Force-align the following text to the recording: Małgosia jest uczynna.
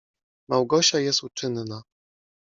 Małgosia 0.49 0.99
jest 0.99 1.23
uczynna. 1.23 1.81